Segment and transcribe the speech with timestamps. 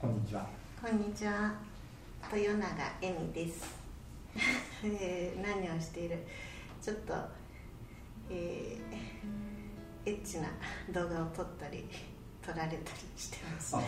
[0.00, 0.46] こんにちは。
[0.80, 1.52] こんにちは。
[2.32, 2.66] 豊永
[3.02, 3.74] 恵美です。
[4.84, 6.18] えー何をしている？
[6.80, 7.14] ちょっと、
[8.30, 9.30] えー
[10.06, 10.48] エッチな
[10.92, 11.86] 動画を撮ったり、
[12.40, 12.80] 撮られたり
[13.16, 13.72] してます。
[13.76, 13.78] 撮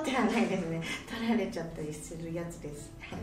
[0.00, 0.80] ってはないですね。
[1.06, 2.90] 撮られちゃったりするやつです。
[3.00, 3.20] はい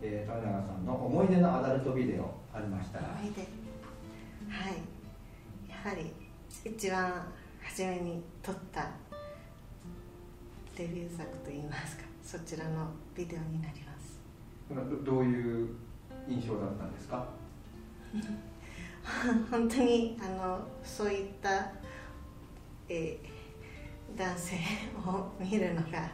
[0.00, 3.08] えー、豊永さんの思い出のアダルトビデオありましたら。
[3.20, 3.46] 思い出は
[4.70, 6.10] いやはり
[6.64, 7.22] 一番
[7.62, 8.90] 初めに撮った
[10.76, 14.18] デビュー作といいますかそちらのビデオになります。
[15.04, 15.68] どどういう
[16.28, 17.26] 印象だったんですか？
[19.50, 21.70] 本当にあのそういった、
[22.88, 23.32] えー
[24.14, 24.56] 男性
[25.06, 26.10] を見るのが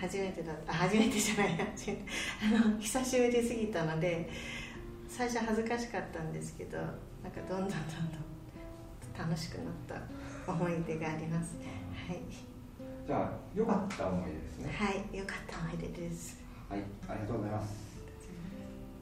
[0.00, 0.72] 初めてだった。
[0.72, 1.50] あ初めてじゃない。
[1.60, 4.30] あの久しぶりすぎたので
[5.06, 6.96] 最初恥ずかしかったんですけどなんか
[7.46, 11.56] どんどんどんどん楽しくなった思い出があります。
[12.08, 12.20] はい、
[13.06, 14.74] じゃあ、良かった思い出ですね。
[14.76, 17.94] はい、よかった思い出ですはい、ありがとうございます。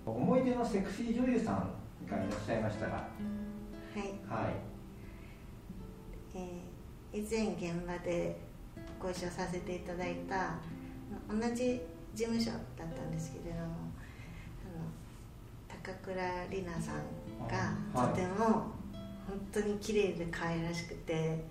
[0.04, 1.70] 思い出のセクシー女優さん
[2.10, 2.92] がいらっしゃいましたら。
[2.92, 3.06] は
[3.96, 4.54] い、はい。
[6.34, 6.72] えー
[7.14, 8.38] 以前現場で
[8.98, 10.54] ご一緒させていただいた
[11.30, 11.78] 同じ
[12.14, 13.64] 事務所だったんですけれども
[14.64, 14.88] あの
[15.68, 16.16] 高倉
[16.50, 18.46] 里奈さんがとても
[19.28, 21.44] 本当に綺麗で可愛らしくて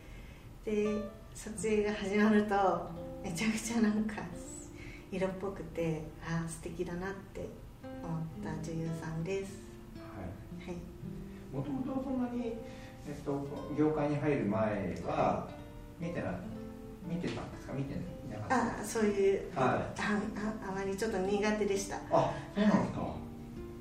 [0.66, 0.88] で
[1.34, 2.90] 撮影が始まると
[3.24, 4.16] めちゃくちゃなんか
[5.12, 7.50] 色っぽくてああ素敵だなって
[8.04, 9.60] 思った女優さんです
[9.98, 10.72] はい。
[10.72, 10.92] はい
[11.54, 12.54] もともとそんなに、
[13.06, 13.46] えっと、
[13.78, 15.48] 業界に入る前は。
[16.00, 16.32] 見てな。
[17.06, 17.96] 見てたんですか、見て
[18.30, 18.82] なかった。
[18.82, 19.92] あそういう、はあ
[20.66, 23.02] ああまりちょっと苦手でしたあ、そうなんですか。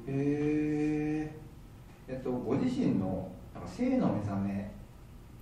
[0.09, 1.35] へえ。
[2.09, 4.71] えっと、ご自身の、なんか性の目覚め。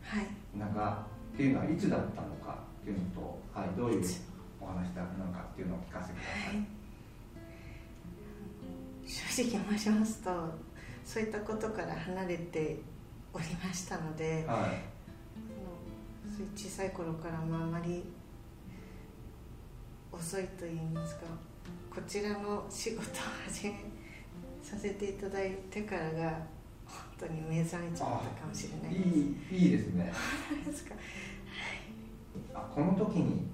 [0.03, 0.27] はい
[0.59, 1.07] なんか、
[1.39, 4.05] っていうのはいつだったのかっていうのと、はい、どういう
[4.61, 6.67] お話だったのかっていうのを聞かせてください。
[9.07, 10.31] 正直申しますと
[11.05, 12.81] そういったことから離れて
[13.33, 14.71] おりましたので、あはい。
[14.71, 14.75] の
[16.37, 18.03] そういう小さい頃からもあまり
[20.11, 21.21] 遅いと言いますか
[21.95, 23.05] こちらの仕事を
[23.47, 23.85] 始め
[24.61, 26.58] させていただいてからが
[27.19, 29.55] 本当に目覚めちゃったかもしれないです。
[29.55, 30.13] いい、いいですね。
[30.65, 30.95] ですか
[32.55, 33.47] あ、この時に。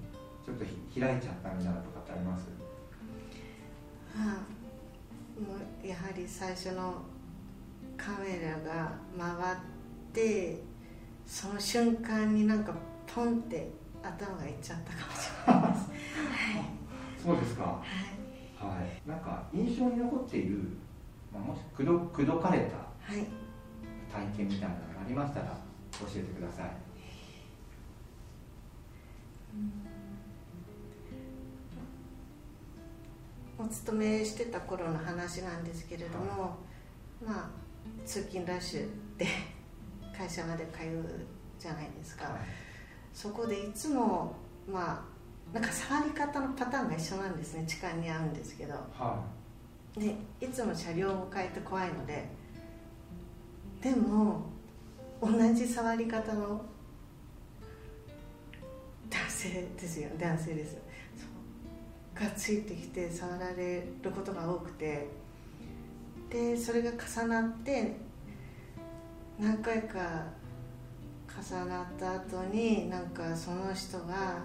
[0.45, 2.45] ちょっとひ開いちゃったみたいなとかってあります？
[4.15, 7.01] まあ、もうやはり最初の
[7.97, 9.57] カメラが回っ
[10.13, 10.61] て
[11.25, 12.75] その瞬間になんか
[13.07, 13.71] ポンって
[14.03, 15.79] 頭がいっちゃったかもしれないで
[17.17, 17.25] す。
[17.25, 17.63] そうですか。
[17.63, 17.83] は
[18.61, 19.09] い、はい。
[19.09, 20.59] なんか印象に残っている。
[21.33, 23.25] まあ、もし、くど、くどかれたはい、
[24.15, 25.65] 体験みたいなのがありましたら。
[25.99, 26.69] 教えてください。
[33.57, 36.57] お勤めしてた頃の話なんですけれども、
[37.25, 37.49] まあ
[38.05, 39.25] 通勤ラッシュで
[40.17, 41.25] 会社まで通う
[41.57, 42.25] じゃないですか。
[42.25, 42.33] はい。
[43.13, 44.35] そこでいつも
[44.69, 45.05] ま
[45.53, 49.23] あなんか触り方のパターンが一緒なんですね痴漢に合うんですけどは
[49.95, 52.27] でいつも車両を変えて怖いので
[53.85, 54.41] でも
[55.21, 56.59] 同じ触り方の
[59.11, 60.09] 男性ですよ。
[60.17, 60.71] 男性です。
[61.15, 61.27] そ
[62.19, 62.19] う。
[62.19, 65.07] がついてきて触られることが多くて。
[66.31, 67.95] でそれが重なって
[69.39, 70.23] 何回か
[71.29, 74.39] 重なった後になんかその人が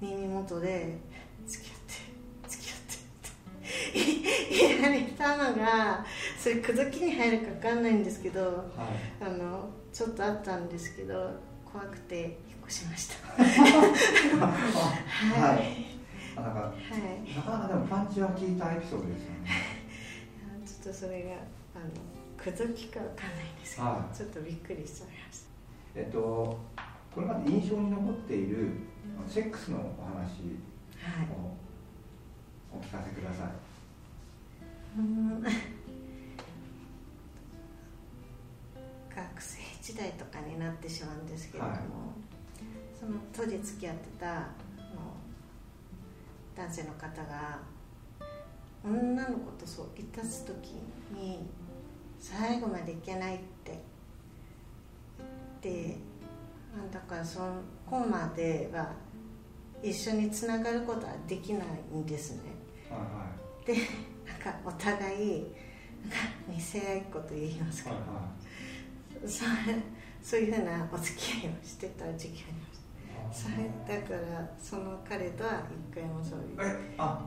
[0.00, 0.96] 耳元で
[1.46, 4.38] 「付き合って付き合って」って。
[4.50, 6.06] 言われたのが
[6.38, 8.44] それ口説きに入るか分かんないんですけどい。
[8.44, 8.58] はい。
[9.20, 11.32] あのちょっとあったんですけど
[11.64, 15.98] 怖くて引っ越しましたは はいい。
[16.36, 16.72] あなんか、は
[17.26, 19.50] いなかなかでもパンチは効いたエピソードですよね。
[20.64, 21.30] ちょっとそれが
[21.74, 21.90] あの
[22.36, 25.48] 口説きか分かんないんですけど、はいちょっとびっくりしちゃいました
[25.96, 26.58] えっと、
[27.12, 28.70] これまで印象に残っている
[29.26, 33.48] セックスのお話はいをお聞かせください。
[34.98, 35.44] うん
[39.18, 41.82] 学生時代とかになってしまうんですけれども、はい。
[42.98, 44.48] その当時付き合ってた
[46.56, 47.58] 男性の方が
[48.84, 50.74] 女の子とそういたす時
[51.14, 51.38] に
[52.18, 53.80] 最後までいけないって
[55.62, 55.96] 言って
[56.76, 58.92] なんだからそのコンマでは
[59.82, 62.40] 一緒につながることはできないんですね。
[62.90, 63.28] はいは
[63.64, 63.74] で
[64.26, 65.46] なんかお互い
[66.48, 68.14] 見せ合いっ子と言いますか、いはいは
[69.26, 69.48] そう
[70.22, 73.48] そういうふうなお付き合いをしてた時期ありましい。
[73.48, 75.62] あそれだからその彼とは
[75.92, 77.24] 一回もそういうえあ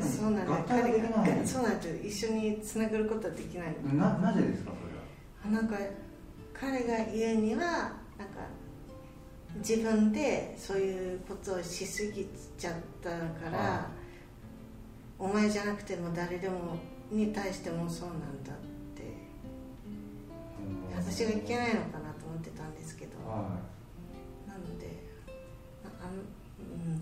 [0.00, 1.96] そうなんだ合体はできないがそうなんですよ。
[2.02, 5.02] 一緒につながることはできないななぜですかそれは？
[5.46, 5.76] あなんか
[6.52, 7.94] 彼が言うにはなんか
[9.56, 13.86] 自分でそういうことをしすぎちゃったから、は
[15.18, 16.76] お前じゃなくても誰でも
[17.10, 18.52] に対してもそうなんだ。
[18.52, 18.73] って
[21.06, 23.18] 私がいけないのかなと思ってたんですけど。
[23.26, 23.58] は
[24.46, 25.02] なので
[25.84, 26.12] ああの、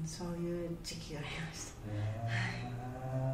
[0.00, 1.90] うん、そういう時期がありました。
[1.90, 1.96] いへ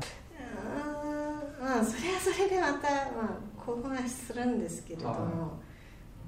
[0.45, 5.21] あーまあそれはそれでまた、まあ、興奮はするんですけれども、は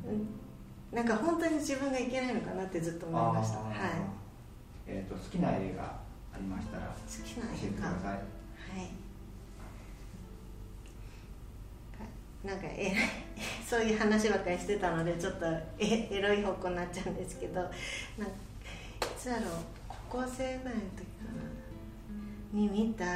[0.07, 0.29] うん。
[0.93, 3.59] なんか本当に自分がいけないのかなってずっとー思いました。
[3.59, 3.75] はい。
[4.87, 6.01] えっ、と好きな映画あ
[6.39, 6.93] りましたら好
[7.23, 8.19] きな教えて映画はください。
[8.85, 8.91] い。
[12.47, 12.95] なんかえ
[13.71, 15.47] そういう話ばっかりしてたのでちょっと
[15.79, 19.45] えエロい方向になっちゃうんですけどなんかいつだろう
[19.87, 21.23] 高校生ぐらいの時か
[22.53, 23.07] なに見たあ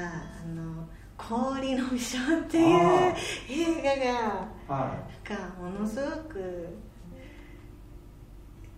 [0.55, 0.87] の
[1.19, 3.13] 「氷の美少」っていうあ
[3.51, 6.69] 映画がはがものすごく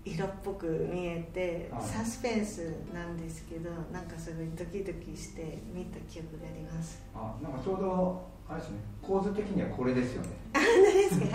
[0.02, 1.84] 色っぽく見えてはい。
[1.84, 7.02] サスペンスなんですけどなんかすごいドキドキして見た記憶があります。
[7.04, 10.28] いあなんかちょうどあれですね構図的にはこれですよね。
[10.54, 10.65] 何
[10.96, 11.26] ですか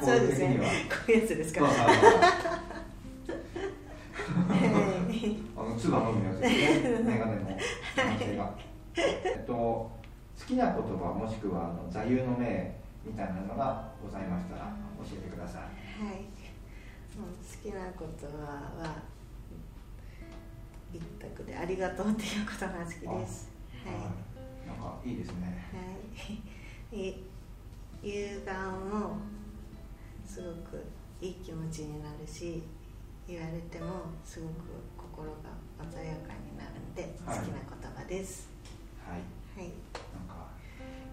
[0.00, 0.58] 構 そうですね。
[0.88, 1.60] こういうやつですか。
[5.56, 7.12] あの唾飲むやつですね。
[7.12, 7.40] メガネの
[7.96, 8.54] 男性が。
[8.96, 9.90] えっと好
[10.46, 15.62] きな言葉もしくはあの座右の銘みたいなのがございましたら教えてください。
[15.62, 15.68] は
[16.12, 16.14] い。
[17.16, 18.36] もう好きな言葉
[18.82, 19.02] は
[20.92, 23.50] 一択で「ありがとう」っていうことが好きです。
[23.84, 23.94] はい。
[23.94, 25.64] いなんかいいですね。
[25.72, 27.24] はい、い
[28.04, 29.16] 夕顔も
[30.26, 30.84] すごく
[31.20, 32.62] いい気持ちになるし
[33.26, 34.52] 言われてもすごく
[34.98, 35.36] 心が
[35.90, 37.40] 鮮やかになるんで好はい。
[37.40, 38.48] きな言葉です。
[39.08, 39.20] はい。
[39.58, 39.72] はい、
[40.12, 40.48] なんか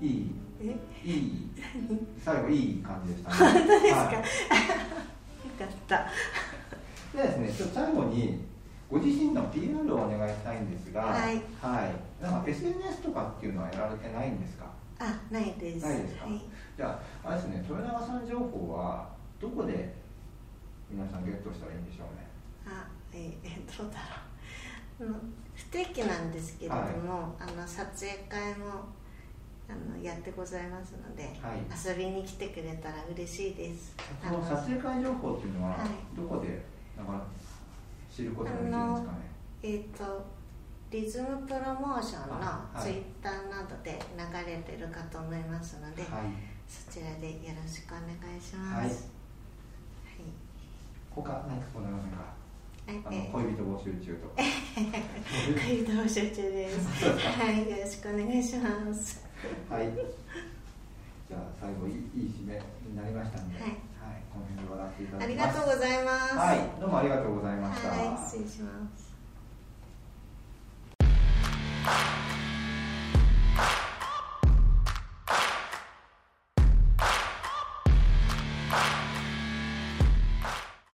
[0.01, 0.75] いいえ？
[1.07, 1.49] いい
[2.23, 3.37] 最後いい感じでしたね。
[3.53, 3.99] 本当ですか？
[4.01, 4.15] はい。
[4.15, 4.19] よ
[5.59, 6.07] かった。
[7.17, 8.43] でですね、ちょっと最後に
[8.89, 11.41] ご自身の PR をお願いしたいんですが、はい。
[11.61, 11.87] は
[12.21, 12.23] い。
[12.23, 14.65] なんか SNS とかっていうのはやられてないんですか？
[15.03, 15.85] あないです。
[15.85, 16.25] ないですか？
[16.25, 16.41] はい、
[16.77, 19.09] じゃあ、あれですね、豊永さん情報は
[19.39, 19.93] どこで
[20.89, 22.27] 皆さんゲットしたらいいんでしょうね？
[22.67, 23.99] あええどうだ
[24.99, 25.19] ろうあの
[25.55, 28.65] 不定期なんですけれども、あの撮影会も
[29.69, 31.89] あのやってございますので、はい。
[31.89, 33.95] 遊びに来てくれたら嬉しいです。
[34.23, 35.89] その撮影会情報っていうのははい。
[36.15, 36.61] どこで
[36.97, 37.23] なんか
[38.13, 39.17] 知ることができるんですかね？
[39.63, 40.25] えっ、と
[40.91, 46.35] リズムプロモーションのあはいツイッターなどで流れてるかと思いますので、はい。
[46.67, 48.75] そちらでよろしくお願いします。
[48.75, 48.91] はいはい。
[51.09, 52.19] 他何かございませんか。
[52.19, 54.43] はいあのえ恋人募集中とか。
[55.63, 57.07] 恋人募集中です。
[57.07, 59.23] はい、よろしくお願いします。
[59.69, 59.87] はい。
[59.95, 63.71] じゃあ最後いいいい締めになりましたので、はい
[64.33, 65.55] この辺で終わらせていただありきます。
[65.55, 66.35] がとうございます。
[66.35, 67.89] はい、どうもありがとうございました。
[67.89, 69.10] はい、失礼します。